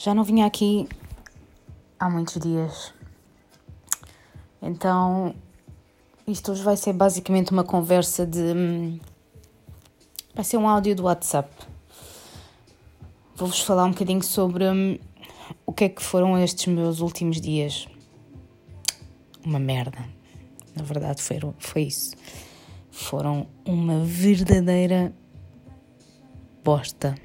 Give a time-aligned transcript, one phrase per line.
[0.00, 0.88] Já não vinha aqui
[1.98, 2.94] há muitos dias.
[4.62, 5.34] Então,
[6.24, 8.38] isto hoje vai ser basicamente uma conversa de.
[8.38, 9.00] Hum,
[10.32, 11.50] vai ser um áudio do WhatsApp.
[13.34, 14.98] Vou-vos falar um bocadinho sobre hum,
[15.66, 17.88] o que é que foram estes meus últimos dias.
[19.44, 19.98] Uma merda.
[20.76, 22.14] Na verdade, foi, foi isso.
[22.88, 25.12] Foram uma verdadeira
[26.62, 27.16] bosta.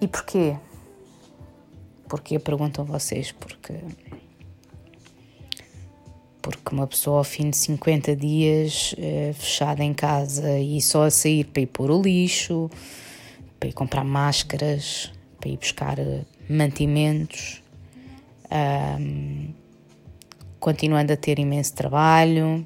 [0.00, 0.56] E porquê?
[2.14, 3.32] Porquê perguntam vocês?
[3.32, 3.74] Porque
[6.40, 11.10] porque uma pessoa ao fim de 50 dias eh, fechada em casa e só a
[11.10, 12.70] sair para ir pôr o lixo,
[13.58, 17.60] para ir comprar máscaras, para ir buscar eh, mantimentos,
[19.00, 19.52] um,
[20.60, 22.64] continuando a ter imenso trabalho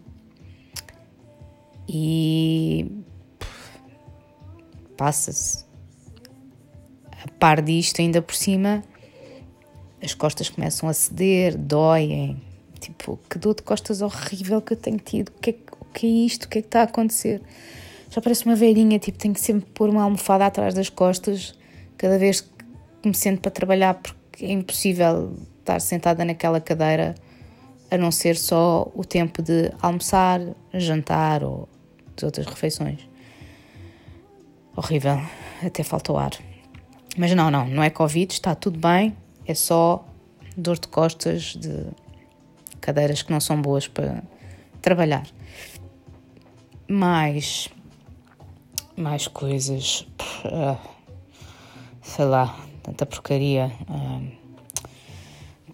[1.89, 2.87] e
[4.95, 5.65] passa-se
[7.13, 8.85] a par disto ainda por cima
[10.03, 12.41] as costas começam a ceder, doem.
[12.81, 15.31] Tipo, que dor de costas horrível que eu tenho tido.
[15.31, 16.45] O que é, o que é isto?
[16.45, 17.43] O que é que está a acontecer?
[18.11, 21.55] Já parece uma velhinha, tipo, tenho que sempre pôr uma almofada atrás das costas
[21.97, 27.15] cada vez que me sento para trabalhar, porque é impossível estar sentada naquela cadeira
[27.91, 30.41] a não ser só o tempo de almoçar,
[30.73, 31.69] jantar ou
[32.17, 33.09] de outras refeições.
[34.77, 35.21] Horrível,
[35.65, 36.33] até falta o ar.
[37.17, 39.17] Mas não, não, não é Covid, está tudo bem,
[39.49, 40.07] é só
[40.55, 41.87] dor de costas de
[42.81, 44.23] cadeiras que não são boas para
[44.83, 45.27] trabalhar.
[46.87, 47.69] Mais,
[48.95, 50.07] mais coisas,
[50.45, 50.79] uh,
[52.03, 53.73] sei lá, tanta porcaria.
[53.89, 54.39] Uh,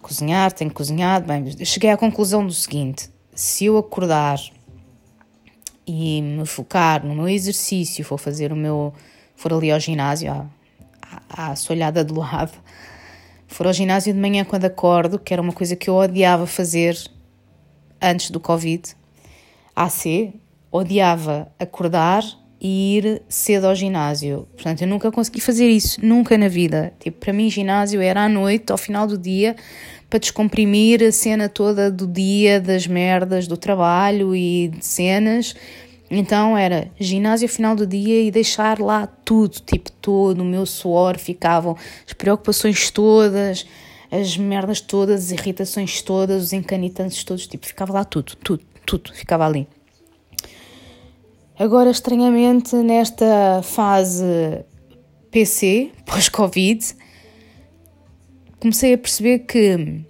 [0.01, 1.27] cozinhar, tenho cozinhado.
[1.27, 4.39] Bem, cheguei à conclusão do seguinte: se eu acordar
[5.85, 8.93] e me focar no meu exercício, for fazer o meu,
[9.35, 10.47] for ali ao ginásio, à,
[11.29, 12.53] à, à solhada do lado,
[13.47, 16.97] for ao ginásio de manhã quando acordo, que era uma coisa que eu odiava fazer
[18.01, 18.95] antes do Covid,
[19.75, 20.33] AC,
[20.71, 22.23] odiava acordar
[22.59, 24.47] e ir cedo ao ginásio.
[24.53, 26.93] Portanto, eu nunca consegui fazer isso, nunca na vida.
[26.99, 29.55] Tipo, para mim, ginásio era à noite, ao final do dia,
[30.09, 35.55] para descomprimir a cena toda do dia, das merdas, do trabalho e de cenas
[36.09, 40.65] então era ginásio ao final do dia e deixar lá tudo, tipo todo, o meu
[40.65, 43.65] suor ficavam, as preocupações todas,
[44.11, 49.13] as merdas todas, as irritações todas, os encanitantes todos, tipo, ficava lá tudo, tudo, tudo,
[49.13, 49.67] ficava ali.
[51.57, 54.63] Agora, estranhamente, nesta fase
[55.31, 56.95] PC, pós-Covid,
[58.59, 60.05] comecei a perceber que,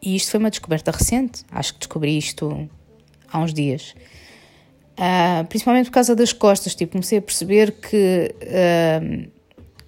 [0.00, 2.68] e isto foi uma descoberta recente, acho que descobri isto
[3.30, 3.94] há uns dias,
[4.94, 9.28] Uh, principalmente por causa das costas, tipo, comecei a perceber que uh,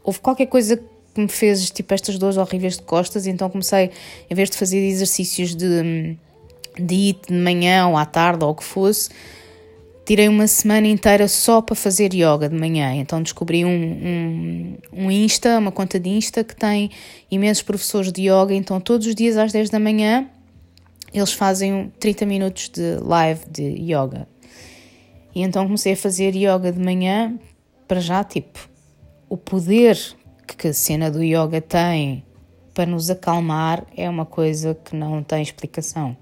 [0.03, 3.91] houve qualquer coisa que me fez tipo estas dores horríveis de costas, então comecei,
[4.29, 6.17] em vez de fazer exercícios de,
[6.79, 9.09] de ir de manhã ou à tarde ou o que fosse,
[10.05, 12.93] tirei uma semana inteira só para fazer yoga de manhã.
[12.95, 16.91] Então descobri um, um, um Insta, uma conta de Insta que tem
[17.31, 20.29] imensos professores de yoga, então todos os dias às 10 da manhã
[21.15, 24.27] eles fazem 30 minutos de live de yoga
[25.37, 27.39] e então comecei a fazer yoga de manhã,
[27.87, 28.71] para já, tipo,
[29.29, 29.99] o poder
[30.47, 32.25] que a cena do yoga tem
[32.73, 36.17] para nos acalmar é uma coisa que não tem explicação.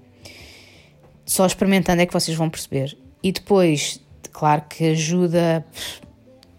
[1.25, 2.97] Só experimentando é que vocês vão perceber.
[3.23, 4.01] E depois,
[4.33, 5.65] claro que ajuda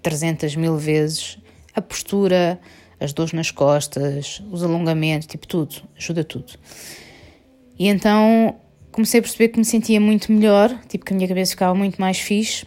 [0.02, 1.36] 300 mil vezes
[1.74, 2.58] a postura,
[2.98, 6.54] as dores nas costas, os alongamentos, tipo tudo, ajuda tudo.
[7.78, 8.56] E então
[8.96, 12.00] comecei a perceber que me sentia muito melhor, tipo que a minha cabeça ficava muito
[12.00, 12.64] mais fixe.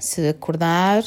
[0.00, 1.04] Se acordar,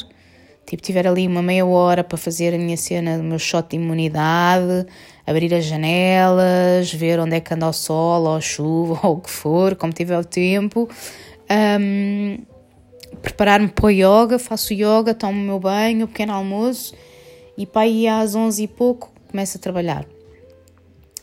[0.66, 3.76] tipo tiver ali uma meia hora para fazer a minha cena do meu shot de
[3.76, 4.86] imunidade,
[5.26, 9.20] abrir as janelas, ver onde é que anda o sol ou a chuva ou o
[9.20, 10.88] que for, como tiver o tempo,
[11.78, 12.38] um,
[13.20, 16.94] preparar-me para o yoga, faço yoga, tomo o meu banho, pequeno almoço
[17.58, 20.06] e para aí às 11 e pouco começo a trabalhar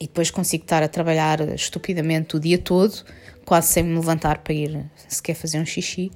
[0.05, 3.03] e depois consigo estar a trabalhar estupidamente o dia todo,
[3.43, 6.11] quase sem me levantar para ir sequer fazer um xixi.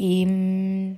[0.00, 0.96] E,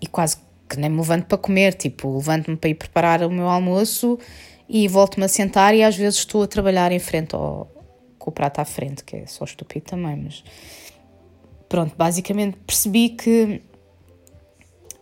[0.00, 0.36] e quase
[0.68, 4.20] que nem me levanto para comer, tipo, levanto-me para ir preparar o meu almoço
[4.68, 7.68] e volto-me a sentar e às vezes estou a trabalhar em frente ao,
[8.16, 10.44] com o prato à frente, que é só estúpido também, mas
[11.68, 13.62] pronto, basicamente percebi que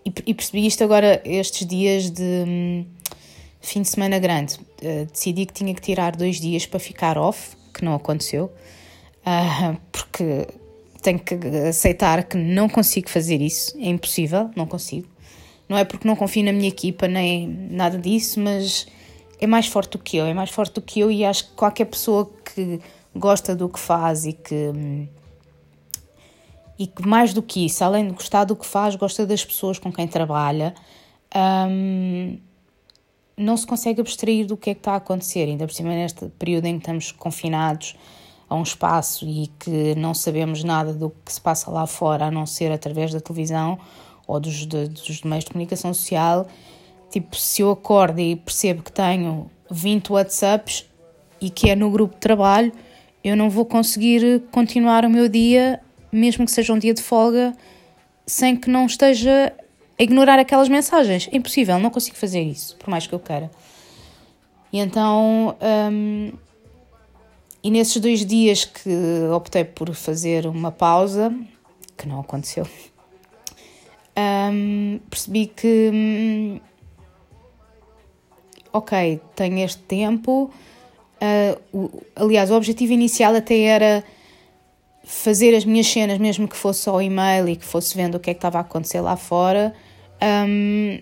[0.07, 2.87] e, percebi isto agora estes dias de
[3.67, 7.57] fim de semana grande, uh, decidi que tinha que tirar dois dias para ficar off,
[7.73, 8.53] que não aconteceu,
[9.27, 10.47] uh, porque
[11.03, 11.35] tenho que
[11.69, 15.09] aceitar que não consigo fazer isso, é impossível, não consigo.
[15.69, 18.87] Não é porque não confio na minha equipa nem nada disso, mas
[19.41, 21.53] é mais forte do que eu, é mais forte do que eu e acho que
[21.53, 22.81] qualquer pessoa que
[23.15, 25.09] gosta do que faz e que
[26.79, 29.79] e que mais do que isso, além de gostar do que faz, gosta das pessoas
[29.79, 30.75] com quem trabalha,
[31.35, 32.37] um,
[33.37, 36.27] não se consegue abstrair do que é que está a acontecer, ainda por cima neste
[36.39, 37.97] período em que estamos confinados
[38.49, 42.31] a um espaço e que não sabemos nada do que se passa lá fora, a
[42.31, 43.79] não ser através da televisão
[44.27, 46.47] ou dos, de, dos meios de comunicação social,
[47.11, 50.87] tipo, se eu acordo e percebo que tenho 20 WhatsApps
[51.41, 52.73] e que é no grupo de trabalho,
[53.23, 55.81] eu não vou conseguir continuar o meu dia,
[56.13, 57.55] mesmo que seja um dia de folga,
[58.27, 59.53] sem que não esteja
[59.99, 61.29] ignorar aquelas mensagens.
[61.33, 63.51] É impossível, não consigo fazer isso, por mais que eu queira.
[64.73, 65.57] E então,
[65.93, 66.33] um,
[67.63, 68.91] e nesses dois dias que
[69.35, 71.33] optei por fazer uma pausa,
[71.97, 72.67] que não aconteceu,
[74.53, 76.61] um, percebi que, hum,
[78.73, 80.53] ok, tenho este tempo
[81.25, 84.05] Uh, o, aliás, o objetivo inicial até era
[85.05, 88.31] fazer as minhas cenas, mesmo que fosse só e-mail e que fosse vendo o que
[88.31, 89.75] é que estava a acontecer lá fora.
[90.25, 91.01] Um,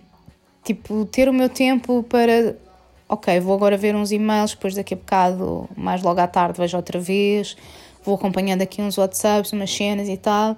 [0.64, 2.56] tipo, ter o meu tempo para.
[3.08, 6.76] Ok, vou agora ver uns e-mails, depois daqui a bocado, mais logo à tarde, vejo
[6.76, 7.56] outra vez.
[8.04, 10.56] Vou acompanhando aqui uns WhatsApps, umas cenas e tal.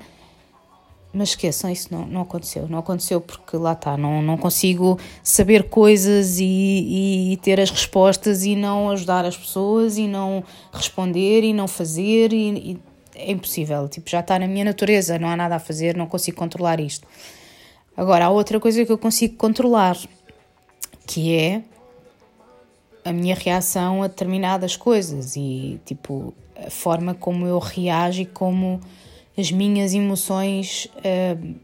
[1.13, 2.67] Mas esqueçam, isso não, não aconteceu.
[2.69, 8.45] Não aconteceu porque lá está, não, não consigo saber coisas e, e ter as respostas
[8.45, 12.33] e não ajudar as pessoas e não responder e não fazer.
[12.33, 12.79] E, e
[13.15, 13.89] é impossível.
[13.89, 17.07] Tipo, já está na minha natureza, não há nada a fazer, não consigo controlar isto.
[17.97, 19.97] Agora, há outra coisa que eu consigo controlar,
[21.07, 21.63] que é
[23.05, 28.81] a minha reação a determinadas coisas e, tipo, a forma como eu reajo e como
[29.37, 31.55] as minhas emoções uh,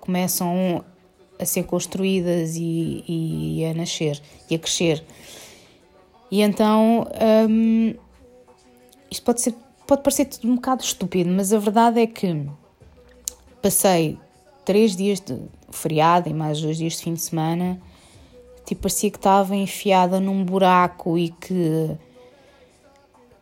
[0.00, 0.84] começam
[1.38, 5.04] a ser construídas e, e, a nascer e a crescer.
[6.30, 7.06] E então
[7.48, 7.94] um,
[9.10, 9.54] isto pode, ser,
[9.86, 12.46] pode parecer um bocado estúpido, mas a verdade é que
[13.60, 14.18] passei
[14.64, 15.38] três dias de
[15.70, 17.80] feriado e mais dois dias de fim de semana,
[18.64, 21.96] tipo, parecia que estava enfiada num buraco e que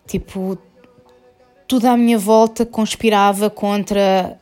[0.07, 0.59] tipo
[1.67, 4.41] tudo à minha volta conspirava contra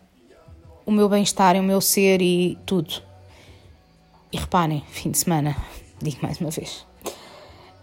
[0.87, 3.03] o meu bem-estar, o meu ser e tudo.
[4.33, 5.57] E reparem, fim de semana,
[6.01, 6.87] digo mais uma vez.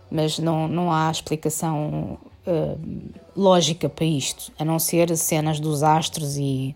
[0.10, 2.18] Mas não, não há explicação
[2.48, 2.80] uh,
[3.36, 6.74] lógica para isto, a não ser cenas dos astros e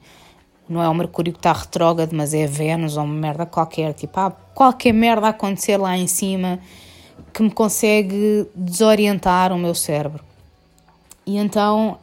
[0.69, 3.93] não é o Mercúrio que está retrógrado, mas é Vênus ou uma merda qualquer.
[3.93, 6.59] Tipo, há qualquer merda a acontecer lá em cima
[7.33, 10.23] que me consegue desorientar o meu cérebro.
[11.25, 11.97] E então,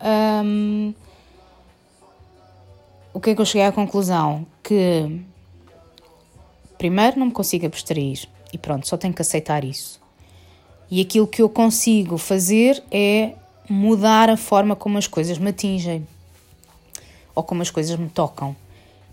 [0.45, 0.95] um,
[3.13, 4.47] o que é que eu cheguei à conclusão?
[4.63, 5.21] Que,
[6.79, 10.01] primeiro, não me consigo abstrair e pronto, só tenho que aceitar isso.
[10.91, 13.35] E aquilo que eu consigo fazer é
[13.69, 16.07] mudar a forma como as coisas me atingem
[17.35, 18.55] ou como as coisas me tocam.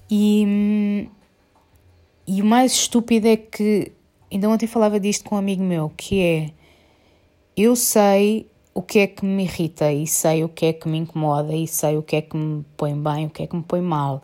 [0.09, 1.07] E,
[2.27, 3.91] e o mais estúpido é que,
[4.31, 6.51] ainda ontem falava disto com um amigo meu, que é,
[7.56, 10.98] eu sei o que é que me irrita e sei o que é que me
[10.98, 13.63] incomoda e sei o que é que me põe bem, o que é que me
[13.63, 14.22] põe mal.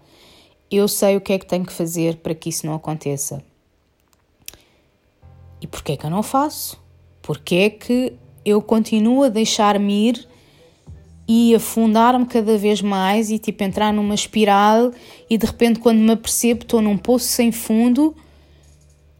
[0.69, 3.41] Eu sei o que é que tenho que fazer para que isso não aconteça.
[5.62, 6.79] E porquê é que eu não faço?
[7.21, 8.13] Porquê é que
[8.45, 10.27] eu continuo a deixar-me ir
[11.27, 14.91] e afundar-me cada vez mais e tipo entrar numa espiral
[15.29, 18.15] e de repente quando me apercebo estou num poço sem fundo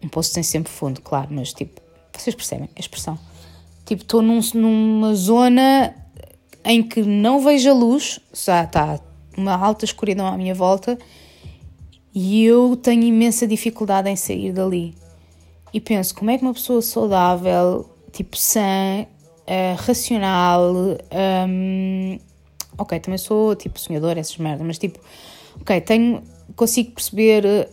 [0.02, 1.82] um poço sem sempre fundo, claro, mas tipo,
[2.16, 3.18] vocês percebem a expressão
[3.88, 5.96] Tipo, estou num, numa zona
[6.66, 9.00] em que não vejo a luz, já está
[9.38, 11.00] uma alta escuridão à minha volta
[12.14, 14.94] e eu tenho imensa dificuldade em sair dali.
[15.74, 19.06] E penso, como é que uma pessoa saudável, tipo sã,
[19.48, 20.74] uh, racional,
[21.48, 22.20] um,
[22.78, 25.00] ok, também sou tipo sonhadora, essas merdas, mas tipo,
[25.62, 26.22] ok, tenho,
[26.56, 27.70] consigo perceber eh,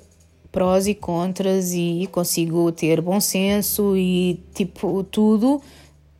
[0.50, 5.60] prós e contras e consigo ter bom senso e tipo tudo,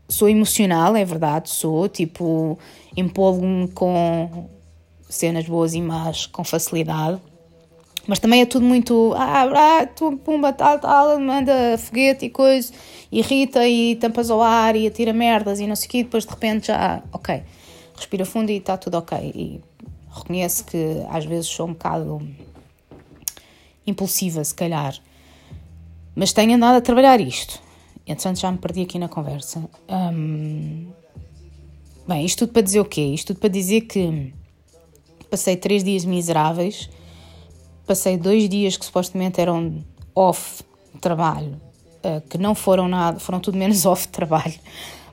[0.09, 2.59] sou emocional, é verdade, sou, tipo,
[2.97, 4.49] empolgo-me com
[5.09, 7.21] cenas boas e más com facilidade.
[8.07, 9.15] Mas também é tudo muito.
[9.17, 12.73] Ah, ah tu, pumba, tal, tal, manda foguete e coisa,
[13.11, 16.25] irrita e tampas ao ar e atira merdas e não sei o quê, e depois
[16.25, 17.43] de repente já, ok,
[17.97, 19.19] respira fundo e está tudo ok.
[19.35, 19.61] E
[20.13, 22.21] reconheço que às vezes sou um bocado
[23.87, 24.95] impulsiva, se calhar.
[26.15, 27.61] Mas tenho andado a trabalhar isto.
[28.07, 29.65] Entretanto, já me perdi aqui na conversa.
[29.89, 30.89] Um,
[32.07, 33.01] bem, isto tudo para dizer o quê?
[33.01, 34.33] Isto tudo para dizer que
[35.31, 36.89] passei três dias miseráveis,
[37.87, 40.63] passei dois dias que supostamente eram off
[41.01, 41.61] trabalho,
[42.05, 44.55] uh, que não foram nada, foram tudo menos off trabalho,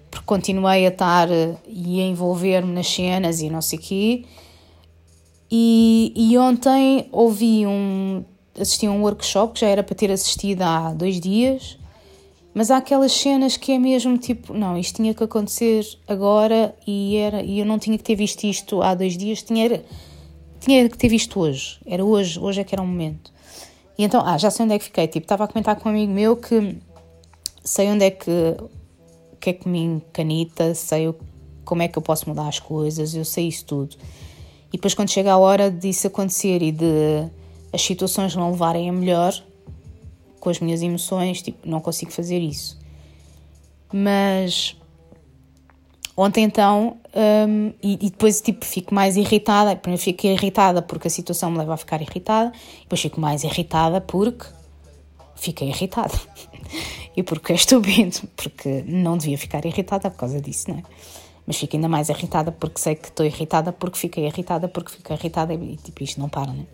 [0.09, 4.25] porque continuei a estar uh, e a envolver-me nas cenas e não sei o quê.
[5.51, 8.23] E, e ontem ouvi um.
[8.57, 11.77] assisti a um workshop que já era para ter assistido há dois dias,
[12.53, 17.17] mas há aquelas cenas que é mesmo tipo, não, isto tinha que acontecer agora e,
[17.17, 19.83] era, e eu não tinha que ter visto isto há dois dias, tinha,
[20.62, 23.32] tinha que ter visto hoje, era hoje, hoje é que era o momento.
[23.98, 25.91] E então, ah, já sei onde é que fiquei, tipo, estava a comentar com um
[25.91, 26.77] amigo meu que
[27.63, 28.32] sei onde é que,
[29.34, 31.13] o que é que me encanita, sei
[31.65, 33.96] como é que eu posso mudar as coisas, eu sei isso tudo.
[34.70, 37.27] E depois, quando chega a hora disso acontecer e de
[37.74, 39.34] as situações não levarem a melhor,
[40.39, 42.80] com as minhas emoções, tipo, não consigo fazer isso.
[43.91, 44.75] Mas
[46.15, 49.75] ontem então, um, e, e, depois tipo, fico mais irritada.
[49.75, 52.51] Primeiro fico irritada porque a situação me leva a ficar irritada,
[52.82, 54.46] depois fico mais irritada porque
[55.36, 56.13] fiquei irritada.
[57.15, 60.84] e porque é estúpido, porque não devia ficar irritada por causa disso, não é?
[61.46, 65.15] mas fico ainda mais irritada porque sei que estou irritada, porque fiquei irritada, porque fiquei
[65.15, 66.65] irritada e tipo, isto não para, né?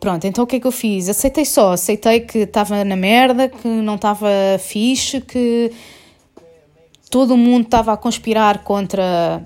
[0.00, 1.08] Pronto, então o que é que eu fiz?
[1.08, 4.28] Aceitei só, aceitei que estava na merda, que não estava
[4.58, 5.72] fixe, que
[7.12, 9.44] todo o mundo estava a conspirar contra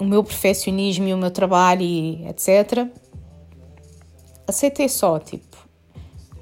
[0.00, 2.88] o meu perfeccionismo e o meu trabalho e etc.
[4.48, 5.56] Aceitei só, tipo,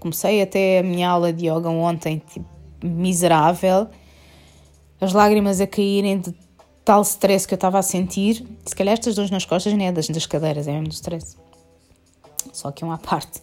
[0.00, 2.46] comecei até a minha aula de yoga ontem, tipo,
[2.82, 3.86] miserável,
[4.98, 6.34] as lágrimas a caírem de
[6.86, 8.42] tal stress que eu estava a sentir.
[8.64, 11.36] Se calhar estas dores nas costas nem é das, das cadeiras, é mesmo do stress.
[12.50, 13.42] Só que uma à parte.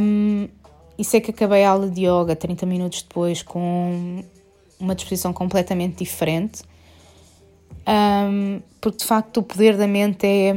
[0.00, 0.48] Um,
[0.96, 4.22] e sei que acabei a aula de yoga 30 minutos depois com
[4.78, 6.62] uma disposição completamente diferente.
[7.86, 10.54] Um, porque de facto o poder da mente é,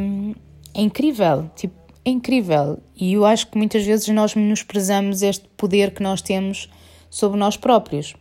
[0.74, 1.50] é incrível.
[1.56, 2.80] Tipo, é incrível.
[2.96, 6.70] E eu acho que muitas vezes nós menosprezamos este poder que nós temos
[7.10, 8.16] sobre nós próprios.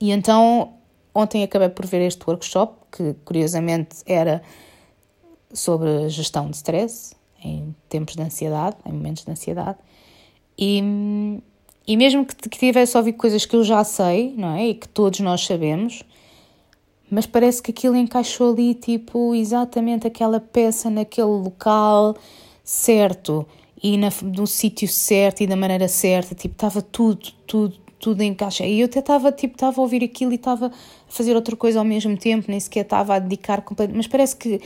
[0.00, 0.74] E então
[1.14, 4.42] Ontem acabei por ver este workshop, que curiosamente era
[5.52, 9.78] sobre gestão de stress em tempos de ansiedade, em momentos de ansiedade.
[10.56, 11.42] E,
[11.90, 14.68] e mesmo que, que tivesse ouvido coisas que eu já sei, não é?
[14.68, 16.04] E que todos nós sabemos,
[17.10, 22.16] mas parece que aquilo encaixou ali, tipo, exatamente aquela peça naquele local
[22.62, 23.44] certo
[23.82, 28.64] e na, no sítio certo e da maneira certa, tipo, estava tudo, tudo, tudo encaixa.
[28.64, 30.72] E eu até estava, tipo, estava a ouvir aquilo e estava a
[31.08, 33.96] fazer outra coisa ao mesmo tempo, nem sequer estava a dedicar completamente.
[33.96, 34.60] Mas parece que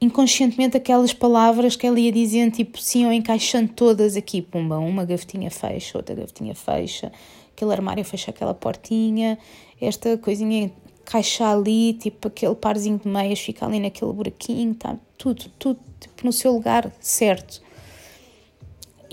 [0.00, 5.04] inconscientemente aquelas palavras que ela ia dizendo, tipo, sim, ou encaixando todas aqui, pumba, uma
[5.04, 7.12] gavetinha fecha, outra gavetinha fecha,
[7.54, 9.38] aquele armário fecha aquela portinha,
[9.80, 15.50] esta coisinha encaixa ali, tipo, aquele parzinho de meias fica ali naquele buraquinho, tá, tudo,
[15.58, 17.60] tudo, tipo, no seu lugar certo.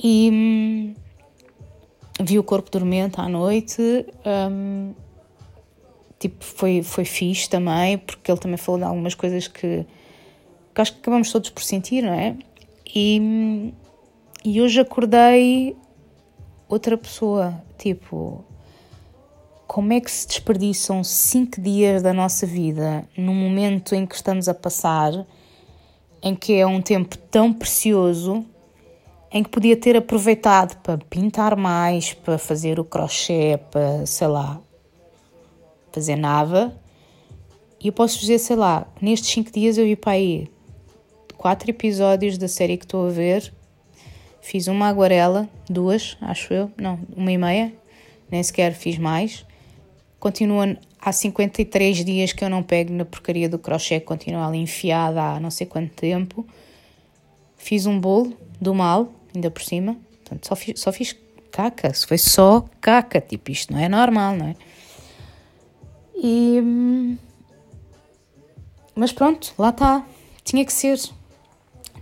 [0.02, 0.94] E hum,
[2.22, 4.06] vi o corpo dormente à noite.
[4.26, 4.94] Um,
[6.20, 9.86] tipo, foi, foi fixe também, porque ele também falou de algumas coisas que,
[10.78, 12.36] que acho que acabamos todos por sentir, não é?
[12.96, 13.74] E,
[14.46, 15.76] e hoje acordei
[16.70, 18.46] outra pessoa, tipo,
[19.66, 24.48] como é que se desperdiçam cinco dias da nossa vida num momento em que estamos
[24.48, 25.26] a passar,
[26.22, 28.46] em que é um tempo tão precioso
[29.32, 34.62] em que podia ter aproveitado para pintar mais, para fazer o crochê, para, sei lá,
[35.92, 36.80] fazer nada.
[37.82, 40.56] E eu posso dizer, sei lá, nestes cinco dias eu vi para aí
[41.48, 43.54] quatro episódios da série que estou a ver.
[44.42, 47.74] Fiz uma aguarela, duas, acho eu, não, uma e meia,
[48.30, 49.46] nem sequer fiz mais.
[50.20, 55.22] Continua há 53 dias que eu não pego na porcaria do crochê, continua ali enfiada
[55.22, 56.46] há não sei quanto tempo.
[57.56, 59.96] Fiz um bolo do mal, ainda por cima.
[60.26, 61.16] Portanto, só fiz, só fiz
[61.50, 61.94] caca.
[61.94, 64.56] Foi só caca, tipo, isto não é normal, não é?
[66.14, 67.18] E.
[68.94, 70.06] Mas pronto, lá está.
[70.44, 71.00] Tinha que ser.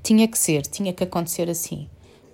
[0.06, 1.90] Tinha que ser, tinha que acontecer assim.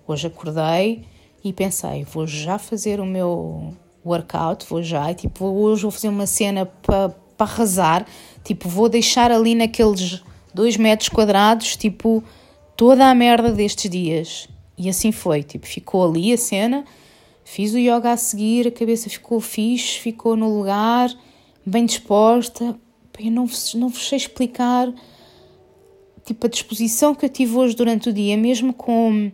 [0.05, 1.05] Hoje acordei
[1.41, 3.73] e pensei, vou já fazer o meu
[4.05, 8.05] workout, vou já, tipo, hoje vou fazer uma cena para pa arrasar,
[8.43, 10.21] tipo, vou deixar ali naqueles
[10.53, 12.21] dois metros quadrados, tipo,
[12.75, 14.49] toda a merda destes dias.
[14.77, 16.83] E assim foi, tipo, ficou ali a cena,
[17.45, 21.09] fiz o yoga a seguir, a cabeça ficou fixe, ficou no lugar,
[21.65, 22.77] bem disposta.
[23.17, 24.91] Eu não, não vos sei explicar,
[26.31, 29.31] tipo, a disposição que eu tive hoje durante o dia, mesmo com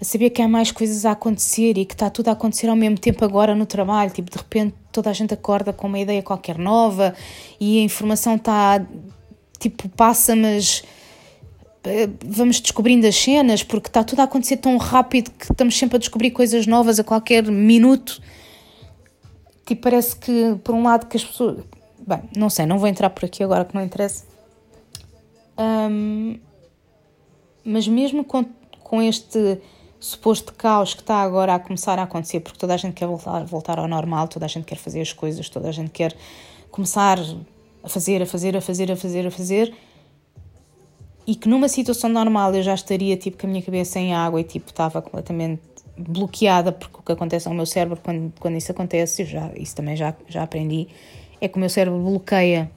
[0.00, 2.76] a saber que há mais coisas a acontecer e que está tudo a acontecer ao
[2.76, 6.22] mesmo tempo agora no trabalho, tipo, de repente toda a gente acorda com uma ideia
[6.22, 7.14] qualquer nova
[7.60, 8.84] e a informação está,
[9.58, 10.82] tipo, passa, mas
[12.24, 15.98] vamos descobrindo as cenas, porque está tudo a acontecer tão rápido que estamos sempre a
[15.98, 18.20] descobrir coisas novas a qualquer minuto.
[19.64, 21.58] Que parece que, por um lado, que as pessoas.
[22.06, 24.29] Bem, não sei, não vou entrar por aqui agora que não interessa.
[25.60, 26.38] Um,
[27.62, 28.44] mas mesmo com,
[28.82, 29.60] com este
[29.98, 33.44] suposto caos que está agora a começar a acontecer, porque toda a gente quer voltar,
[33.44, 36.16] voltar ao normal, toda a gente quer fazer as coisas, toda a gente quer
[36.70, 37.18] começar
[37.84, 39.74] a fazer, a fazer, a fazer, a fazer, a fazer,
[41.26, 44.40] e que numa situação normal eu já estaria tipo com a minha cabeça em água
[44.40, 45.62] e tipo estava completamente
[45.96, 49.96] bloqueada, porque o que acontece ao meu cérebro quando, quando isso acontece, já, isso também
[49.96, 50.88] já, já aprendi,
[51.40, 52.70] é que o meu cérebro bloqueia.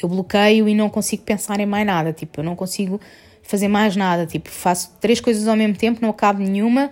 [0.00, 3.00] Eu bloqueio e não consigo pensar em mais nada, tipo, eu não consigo
[3.48, 4.26] fazer mais nada.
[4.26, 6.90] Tipo, faço três coisas ao mesmo tempo, não acabo nenhuma,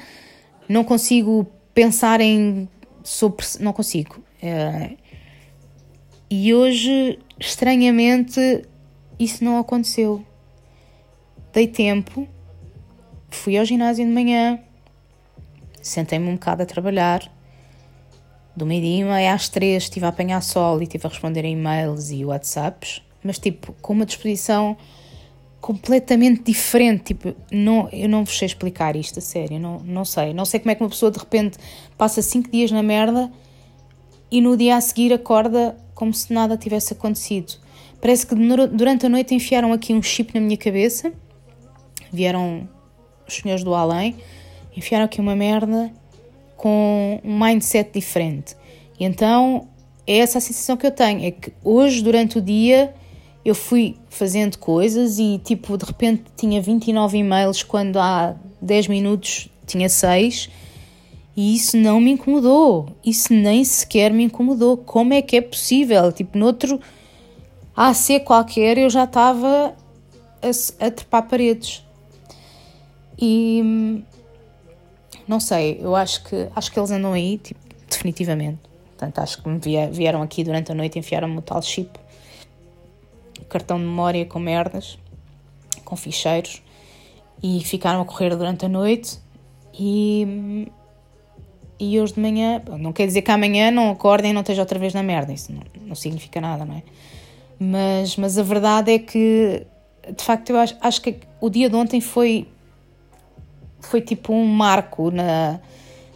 [0.69, 2.69] não consigo pensar em.
[3.05, 4.25] Sobre, não consigo.
[4.43, 4.97] É,
[6.29, 8.67] e hoje, estranhamente,
[9.19, 10.25] isso não aconteceu.
[11.53, 12.27] Dei tempo,
[13.31, 14.59] fui ao ginásio de manhã,
[15.81, 17.36] sentei-me um bocado a trabalhar.
[18.57, 22.25] Do meio-dia às três estive a apanhar sol e estive a responder a e-mails e
[22.25, 24.77] WhatsApps, mas tipo, com uma disposição
[25.61, 27.15] completamente diferente.
[27.15, 30.33] Tipo, não, eu não vos sei explicar isto, a sério, não, não sei.
[30.33, 31.59] Não sei como é que uma pessoa de repente
[31.99, 33.31] passa cinco dias na merda
[34.31, 37.55] e no dia a seguir acorda como se nada tivesse acontecido.
[38.01, 41.13] Parece que durante a noite enfiaram aqui um chip na minha cabeça,
[42.13, 42.69] vieram
[43.27, 44.17] os senhores do além,
[44.77, 45.93] enfiaram aqui uma merda
[46.57, 48.57] com um mindset diferente.
[48.99, 49.69] E então
[50.07, 52.95] é essa a sensação que eu tenho, é que hoje, durante o dia,
[53.45, 59.49] eu fui fazendo coisas e tipo de repente tinha 29 e-mails quando há 10 minutos
[59.67, 60.49] tinha 6
[61.37, 64.79] e isso não me incomodou, isso nem sequer me incomodou.
[64.79, 66.11] Como é que é possível?
[66.11, 66.81] Tipo, noutro
[67.77, 69.75] AC qualquer eu já estava
[70.41, 71.85] a, a trepar paredes.
[73.19, 74.03] E
[75.27, 78.59] não sei, eu acho que acho que eles andam aí, tipo, definitivamente.
[78.97, 79.59] Portanto, acho que me
[79.91, 81.99] vieram aqui durante a noite e enfiaram-me o tal chip
[83.49, 84.99] cartão de memória com merdas,
[85.85, 86.63] com ficheiros,
[87.43, 89.19] e ficaram a correr durante a noite.
[89.79, 90.67] E,
[91.79, 94.79] e hoje de manhã, não quer dizer que amanhã não acordem e não esteja outra
[94.79, 96.83] vez na merda, isso não, não significa nada, não é?
[97.59, 99.67] Mas, mas a verdade é que,
[100.15, 102.49] de facto, eu acho, acho que o dia de ontem foi,
[103.81, 105.61] foi tipo um marco na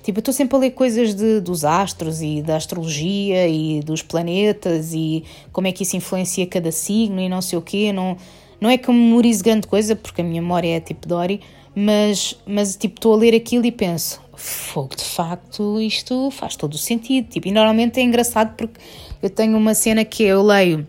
[0.03, 4.01] Tipo, eu estou sempre a ler coisas de, dos astros e da astrologia e dos
[4.01, 7.93] planetas e como é que isso influencia cada signo e não sei o quê.
[7.93, 8.17] Não,
[8.61, 11.43] não é que eu memorize grande coisa, porque a minha memória é tipo Dory,
[11.75, 16.75] mas, mas tipo, estou a ler aquilo e penso, fogo, de facto, isto faz todo
[16.75, 17.29] o sentido.
[17.29, 18.81] Tipo, e normalmente é engraçado porque
[19.23, 20.87] eu tenho uma cena que eu leio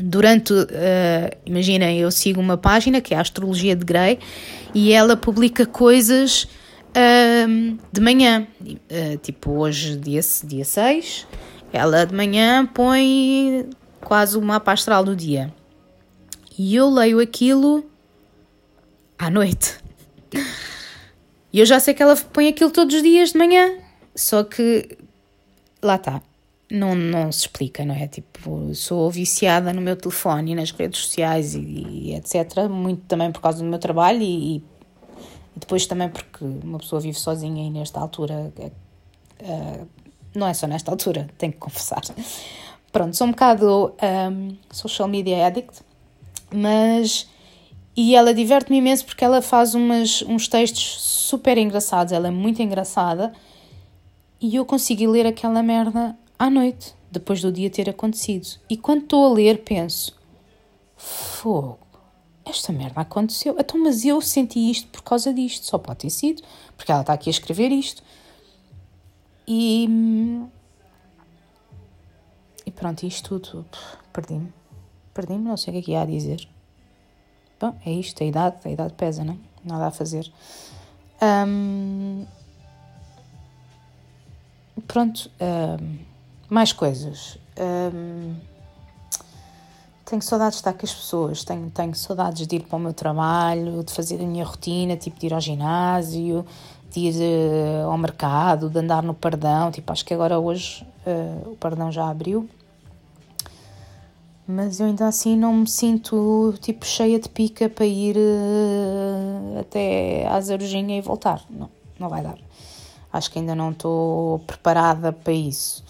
[0.00, 0.66] durante, uh,
[1.44, 4.18] imaginem, eu sigo uma página que é a Astrologia de Grey
[4.74, 8.46] e ela publica coisas uh, de manhã.
[8.60, 11.26] Uh, tipo, hoje, dia, dia 6,
[11.72, 13.68] ela de manhã põe
[14.00, 15.52] quase o mapa astral do dia.
[16.58, 17.84] E eu leio aquilo
[19.18, 19.76] à noite.
[21.52, 23.78] E eu já sei que ela põe aquilo todos os dias de manhã.
[24.14, 24.98] Só que
[25.82, 26.22] lá está.
[26.70, 28.06] Não, não se explica, não é?
[28.06, 32.68] Tipo, sou viciada no meu telefone e nas redes sociais e, e etc.
[32.68, 34.64] Muito também por causa do meu trabalho e, e
[35.56, 38.52] depois também porque uma pessoa vive sozinha e nesta altura,
[39.40, 39.88] uh,
[40.34, 42.02] não é só nesta altura, tenho que confessar.
[42.92, 43.94] Pronto, sou um bocado
[44.30, 45.80] um, social media addict,
[46.52, 47.28] mas.
[47.96, 52.62] E ela diverte-me imenso porque ela faz umas, uns textos super engraçados, ela é muito
[52.62, 53.32] engraçada
[54.40, 58.60] e eu consegui ler aquela merda à noite, depois do dia ter acontecido.
[58.68, 60.16] E quando estou a ler, penso:
[60.96, 61.88] fogo
[62.50, 63.56] esta merda aconteceu.
[63.58, 65.66] Então, mas eu senti isto por causa disto.
[65.66, 66.42] Só pode ter sido,
[66.76, 68.02] porque ela está aqui a escrever isto.
[69.46, 69.88] E.
[72.66, 73.64] E pronto, isto tudo.
[74.12, 74.52] Perdi-me.
[75.14, 76.48] Perdi-me, não sei o que é que ia a dizer.
[77.60, 79.36] Bom, é isto, a idade, a idade pesa, não é?
[79.64, 80.30] Nada a fazer.
[81.20, 82.24] Um,
[84.86, 85.98] pronto, um,
[86.48, 87.38] mais coisas.
[87.58, 88.34] Um,
[90.04, 92.94] tenho saudades de estar com as pessoas, tenho, tenho saudades de ir para o meu
[92.94, 96.46] trabalho, de fazer a minha rotina, tipo de ir ao ginásio,
[96.90, 99.70] de ir uh, ao mercado, de andar no Pardão.
[99.70, 102.48] Tipo, acho que agora hoje uh, o Pardão já abriu.
[104.46, 110.26] Mas eu ainda assim não me sinto tipo cheia de pica para ir uh, até
[110.26, 111.44] à Zarujinha e voltar.
[111.50, 112.38] Não, não vai dar.
[113.12, 115.84] Acho que ainda não estou preparada para isso.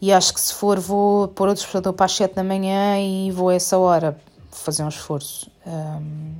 [0.00, 3.30] E acho que se for, vou pôr o despertador para as 7 da manhã e
[3.30, 5.50] vou a essa hora fazer um esforço.
[5.66, 6.34] Um...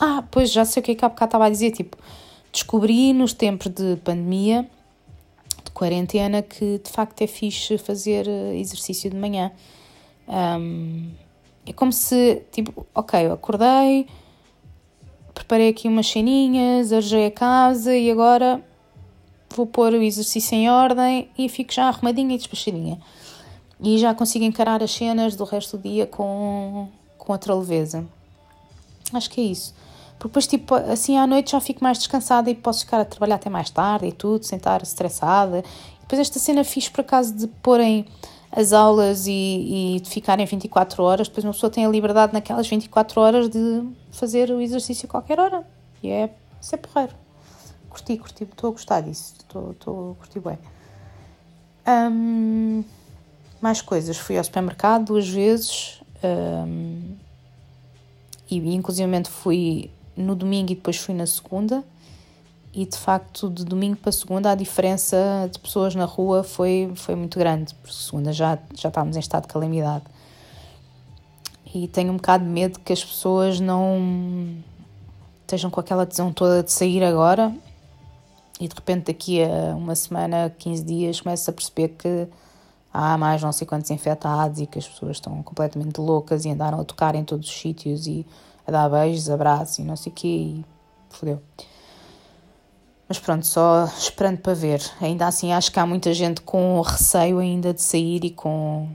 [0.00, 1.72] Ah, pois já sei o que é que há bocado estava a dizer.
[1.72, 1.96] Tipo,
[2.52, 4.68] descobri nos tempos de pandemia,
[5.64, 9.50] de quarentena, que de facto é fixe fazer eh, exercício de manhã.
[10.28, 11.10] Um...
[11.64, 14.08] É como se, tipo, ok, eu acordei,
[15.32, 18.60] preparei aqui umas ceninhas, arejei a casa e agora
[19.52, 22.98] vou pôr o exercício em ordem e fico já arrumadinha e despachadinha.
[23.80, 26.88] E já consigo encarar as cenas do resto do dia com,
[27.18, 28.04] com outra leveza.
[29.12, 29.74] Acho que é isso.
[30.18, 33.36] Porque depois, tipo, assim à noite já fico mais descansada e posso ficar a trabalhar
[33.36, 35.64] até mais tarde e tudo, sem estar estressada.
[36.00, 38.06] Depois esta cena fiz por acaso de porem
[38.52, 42.68] as aulas e, e de ficarem 24 horas, depois uma pessoa tem a liberdade naquelas
[42.68, 45.66] 24 horas de fazer o exercício a qualquer hora.
[46.02, 47.21] E é, isso é porreiro.
[47.92, 50.58] Curti, curti, estou a gostar disso, estou, a curtir bem.
[51.86, 52.82] Um,
[53.60, 57.14] mais coisas, fui ao supermercado duas vezes um,
[58.50, 61.84] e inclusivamente fui no domingo e depois fui na segunda
[62.72, 67.14] e de facto de domingo para segunda a diferença de pessoas na rua foi, foi
[67.14, 70.04] muito grande, porque segunda já, já estávamos em estado de calamidade.
[71.74, 74.56] E tenho um bocado de medo que as pessoas não
[75.42, 77.54] estejam com aquela tesão toda de sair agora
[78.60, 82.28] e de repente daqui a uma semana, 15 dias, começa a perceber que
[82.92, 86.80] há mais não sei quantos infectados e que as pessoas estão completamente loucas e andaram
[86.80, 88.26] a tocar em todos os sítios e
[88.66, 90.64] a dar beijos, abraços e não sei o quê e
[91.10, 91.40] fodeu.
[93.08, 94.80] Mas pronto, só esperando para ver.
[95.00, 98.88] Ainda assim, acho que há muita gente com receio ainda de sair e com,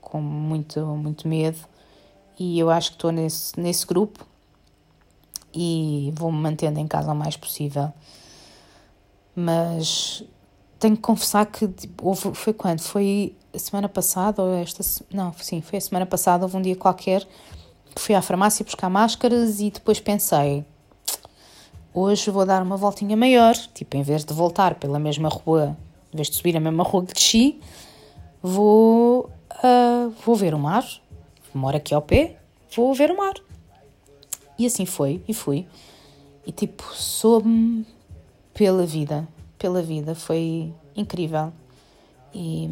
[0.00, 1.58] com muito, muito medo.
[2.38, 4.26] E eu acho que estou nesse, nesse grupo
[5.54, 7.90] e vou-me mantendo em casa o mais possível.
[9.36, 10.24] Mas
[10.80, 12.80] tenho que confessar que tipo, houve, foi quando?
[12.80, 14.82] Foi a semana passada ou esta.
[15.12, 16.44] Não, sim, foi a semana passada.
[16.44, 17.28] Houve um dia qualquer
[17.94, 20.64] que fui à farmácia buscar máscaras e depois pensei
[21.96, 25.74] hoje vou dar uma voltinha maior, tipo, em vez de voltar pela mesma rua,
[26.12, 27.58] em vez de subir a mesma rua que desci,
[28.42, 29.30] vou,
[29.64, 30.86] uh, vou ver o mar,
[31.54, 32.36] moro aqui ao pé,
[32.76, 33.34] vou ver o mar.
[34.58, 35.66] E assim foi, e fui.
[36.46, 37.86] E tipo, soube-me
[38.56, 39.26] pela vida,
[39.58, 41.52] pela vida, foi incrível.
[42.34, 42.68] E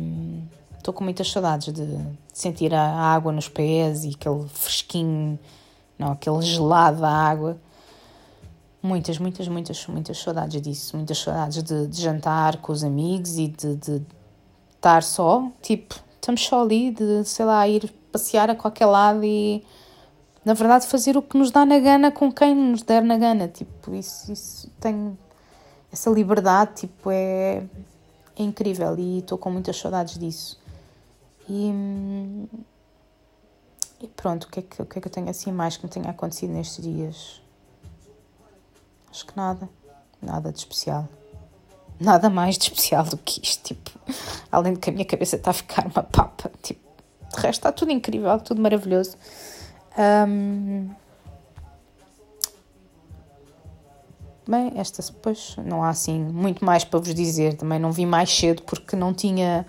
[0.76, 1.86] estou com muitas saudades de,
[2.32, 5.38] sentir a água nos pés e aquele fresquinho,
[5.98, 7.58] não, aquele gelado da água
[8.84, 10.96] muitas, muitas, muitas, muitas saudades disso.
[10.96, 14.02] Muitas saudades de, de jantar com os amigos e de, de,
[14.76, 15.48] estar só.
[15.62, 19.64] Tipo, estamos só ali, de, sei lá, ir passear a qualquer lado e,
[20.44, 23.48] na verdade, fazer o que nos dá na gana com quem nos der na gana.
[23.48, 25.16] Tipo, isso, isso tem.
[25.94, 27.58] Essa liberdade, tipo, é,
[28.36, 30.60] é incrível e estou com muitas saudades disso.
[31.48, 31.70] E,
[34.00, 35.86] e pronto, o que, é que, o que é que eu tenho assim mais que
[35.86, 37.40] me tenha acontecido nestes dias?
[39.08, 39.68] Acho que nada.
[40.20, 41.08] Nada de especial.
[42.00, 43.62] Nada mais de especial do que isto.
[43.62, 43.92] Tipo,
[44.50, 46.50] além de que a minha cabeça está a ficar uma papa.
[46.60, 46.80] Tipo,
[47.30, 49.16] de resto está tudo incrível, tudo maravilhoso.
[49.96, 50.90] Um...
[54.46, 57.56] Bem, esta depois não há assim muito mais para vos dizer.
[57.56, 59.66] Também não vi mais cedo porque não tinha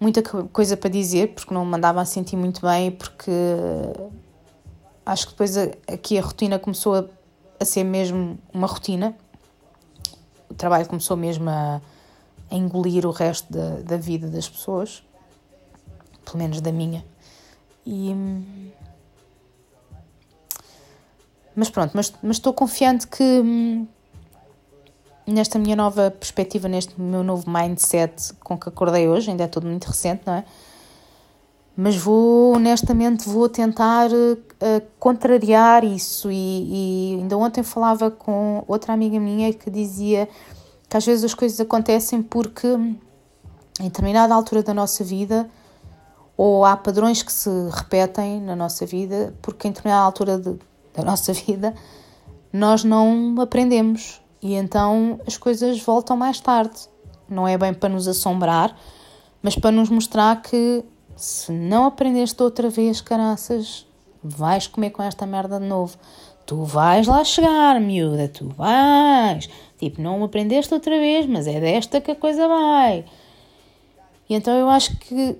[0.00, 3.30] muita coisa para dizer, porque não me mandava a sentir muito bem, porque
[5.04, 7.04] acho que depois aqui a rotina começou a
[7.60, 9.14] a ser mesmo uma rotina.
[10.48, 11.80] O trabalho começou mesmo a,
[12.50, 15.02] a engolir o resto da, da vida das pessoas,
[16.24, 17.04] pelo menos da minha.
[17.84, 18.14] E,
[21.58, 23.84] mas pronto, mas, mas estou confiante que hum,
[25.26, 29.66] nesta minha nova perspectiva, neste meu novo mindset com que acordei hoje, ainda é tudo
[29.66, 30.44] muito recente, não é?
[31.76, 38.92] mas vou honestamente vou tentar uh, contrariar isso e, e, ainda ontem falava com outra
[38.92, 40.28] amiga minha que dizia
[40.88, 45.48] que às vezes as coisas acontecem porque em determinada altura da nossa vida
[46.36, 50.58] ou há padrões que se repetem na nossa vida porque em determinada altura de,
[50.98, 51.74] da nossa vida
[52.52, 56.78] nós não aprendemos e então as coisas voltam mais tarde
[57.28, 58.76] não é bem para nos assombrar
[59.42, 60.84] mas para nos mostrar que
[61.18, 63.84] se não aprendeste outra vez, caraças,
[64.22, 65.96] vais comer com esta merda de novo.
[66.46, 69.48] Tu vais lá chegar, miúda, tu vais.
[69.78, 73.04] Tipo, não aprendeste outra vez, mas é desta que a coisa vai.
[74.30, 75.36] E então eu acho que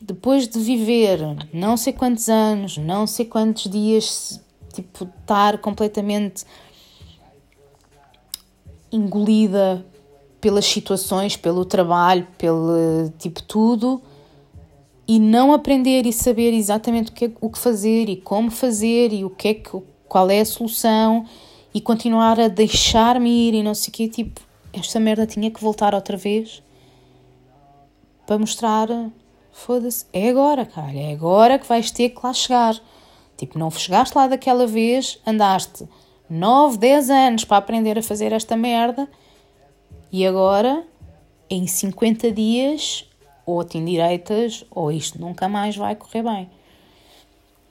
[0.00, 1.20] depois de viver
[1.52, 4.40] não sei quantos anos, não sei quantos dias,
[4.72, 6.44] tipo, estar completamente
[8.90, 9.84] engolida
[10.40, 14.02] pelas situações, pelo trabalho, pelo tipo tudo,
[15.06, 19.12] e não aprender e saber exatamente o que, é, o que fazer e como fazer
[19.12, 19.70] e o que é que,
[20.08, 21.24] qual é a solução
[21.74, 24.40] e continuar a deixar-me ir e não sei o quê, tipo,
[24.72, 26.62] esta merda tinha que voltar outra vez
[28.26, 28.88] para mostrar,
[29.52, 32.80] foda-se, é agora, cara, é agora que vais ter que lá chegar.
[33.42, 35.84] Tipo, não chegaste lá daquela vez, andaste
[36.30, 39.08] 9, 10 anos para aprender a fazer esta merda
[40.12, 40.86] e agora,
[41.50, 43.04] em 50 dias,
[43.44, 46.50] ou te endireitas ou isto nunca mais vai correr bem.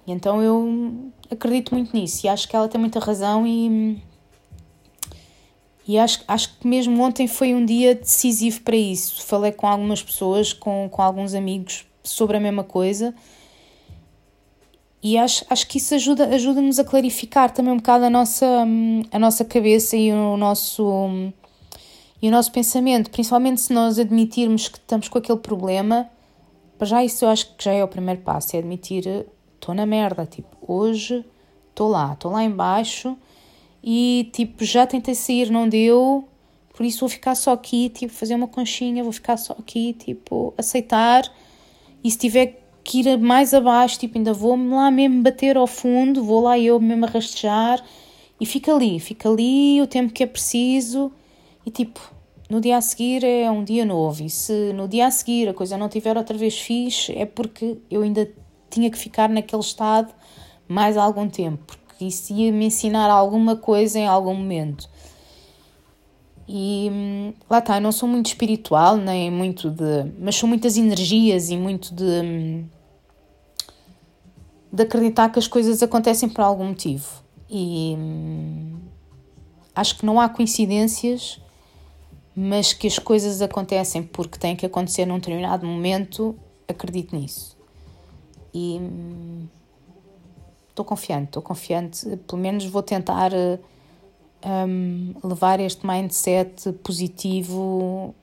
[0.06, 3.98] Então eu acredito muito nisso e acho que ela tem muita razão e,
[5.88, 9.24] e acho, acho que mesmo ontem foi um dia decisivo para isso.
[9.26, 13.16] Falei com algumas pessoas, com, com alguns amigos sobre a mesma coisa
[15.04, 18.46] e acho, acho que isso ajuda, ajuda-nos a clarificar também um bocado a nossa,
[19.12, 21.34] a nossa cabeça e o nosso
[22.22, 26.08] e o nosso pensamento, principalmente se nós admitirmos que estamos com aquele problema,
[26.78, 29.88] para já isso eu acho que já é o primeiro passo, é admitir estou na
[29.88, 31.26] merda, tipo, hoje
[31.70, 33.18] estou lá, estou lá embaixo
[33.84, 36.28] e tipo, já tentei sair, não deu,
[36.76, 40.54] por isso vou ficar só aqui, tipo, fazer uma conchinha, vou ficar só aqui, tipo,
[40.60, 41.24] aceitar
[42.04, 46.24] e se tiver que ir mais abaixo, tipo, ainda vou lá mesmo bater ao fundo,
[46.24, 47.84] vou lá eu mesmo a rastejar
[48.40, 51.12] e fica ali, fica ali o tempo que é preciso
[51.66, 52.02] e tipo,
[52.50, 54.24] no dia a seguir é um dia novo.
[54.24, 57.78] E se no dia a seguir a coisa não tiver outra vez fixe, é porque
[57.90, 58.30] eu ainda
[58.70, 60.14] tinha que ficar naquele estado
[60.68, 64.90] mais algum tempo, porque isso ia me ensinar alguma coisa em algum momento.
[66.54, 70.12] E hum, lá está, eu não sou muito espiritual, nem muito de.
[70.20, 72.04] mas são muitas energias e muito de.
[72.04, 72.66] Hum,
[74.74, 77.24] de acreditar que as coisas acontecem por algum motivo.
[77.50, 78.80] E hum,
[79.74, 81.40] acho que não há coincidências
[82.36, 86.36] mas que as coisas acontecem porque têm que acontecer num determinado momento,
[86.68, 87.58] acredito nisso.
[88.54, 88.80] E
[90.70, 93.32] estou confiante, estou confiante, pelo menos vou tentar
[94.46, 98.16] um, levar este mindset positivo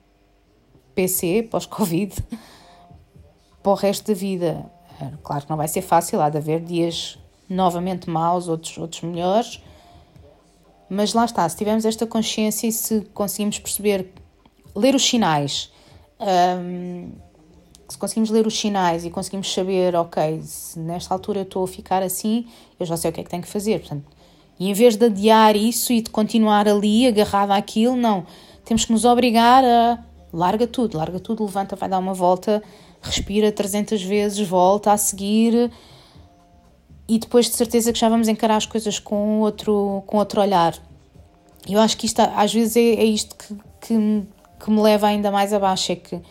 [0.95, 2.13] PC, pós-Covid,
[3.63, 4.65] para o resto da vida.
[5.23, 7.17] Claro que não vai ser fácil, há de haver dias
[7.49, 9.61] novamente maus, outros, outros melhores,
[10.89, 14.11] mas lá está, se tivermos esta consciência e se conseguimos perceber,
[14.75, 15.71] ler os sinais,
[16.19, 17.11] um,
[17.87, 21.67] se conseguimos ler os sinais e conseguimos saber, ok, se nesta altura eu estou a
[21.67, 22.47] ficar assim,
[22.79, 23.79] eu já sei o que é que tenho que fazer.
[23.79, 24.05] Portanto,
[24.59, 28.25] e em vez de adiar isso e de continuar ali agarrado àquilo, não.
[28.65, 32.61] Temos que nos obrigar a larga tudo, larga tudo, levanta, vai dar uma volta,
[33.01, 35.71] respira 300 vezes, volta a seguir
[37.07, 40.75] e depois de certeza que já vamos encarar as coisas com outro, com outro olhar.
[41.67, 44.23] Eu acho que isto às vezes é, é isto que, que,
[44.63, 46.21] que, me leva ainda mais abaixo, é que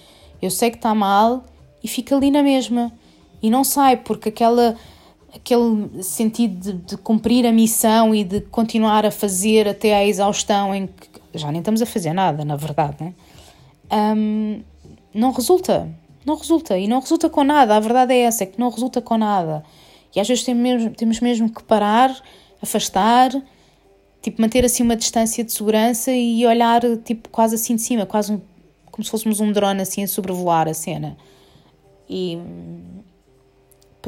[0.40, 1.44] eu sei que está mal
[1.82, 2.92] e fica ali na mesma
[3.42, 4.76] e não sai porque aquela
[5.34, 10.74] aquele sentido de, de, cumprir a missão e de continuar a fazer até à exaustão
[10.74, 13.14] em que já nem estamos a fazer nada, na verdade, né?
[13.90, 14.62] Um,
[15.14, 15.88] não resulta,
[16.24, 17.76] não resulta e não resulta com nada.
[17.76, 19.62] A verdade é essa, é que não resulta com nada.
[20.14, 22.14] E às vezes temos mesmo, temos mesmo que parar,
[22.62, 23.30] afastar,
[24.22, 28.32] tipo, manter assim uma distância de segurança e olhar tipo quase assim de cima, quase
[28.32, 28.40] um,
[28.90, 31.16] como se fôssemos um drone assim a sobrevoar a cena.
[32.08, 32.38] E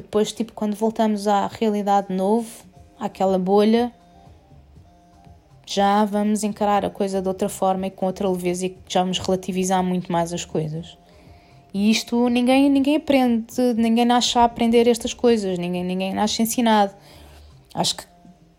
[0.00, 2.48] depois, tipo, quando voltamos à realidade de novo,
[2.98, 3.92] àquela bolha,
[5.66, 9.18] já vamos encarar a coisa de outra forma e com outra leveza e já vamos
[9.18, 10.98] relativizar muito mais as coisas.
[11.72, 16.92] E isto ninguém, ninguém aprende, ninguém nasce a aprender estas coisas, ninguém, ninguém nasce ensinado.
[17.72, 18.04] Acho que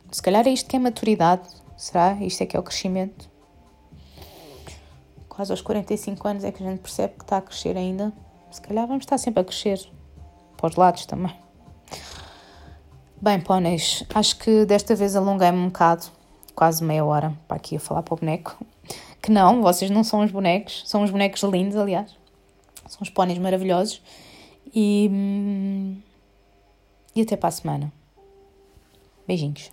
[0.10, 1.44] se calhar é isto que é maturidade,
[1.76, 2.18] será?
[2.22, 3.30] Isto é que é o crescimento.
[5.28, 8.14] Quase aos 45 anos é que a gente percebe que está a crescer ainda.
[8.50, 9.80] Se calhar vamos estar sempre a crescer,
[10.62, 11.36] para os lados também.
[13.20, 16.06] Bem, póneis, acho que desta vez alonguei-me um bocado,
[16.56, 18.64] quase meia hora, para aqui a falar para o boneco.
[19.22, 22.16] Que não, vocês não são os bonecos, são os bonecos lindos, aliás.
[22.88, 24.02] São uns póneis maravilhosos.
[24.74, 25.98] E, hum,
[27.16, 27.92] e até para a semana.
[29.28, 29.72] Beijinhos.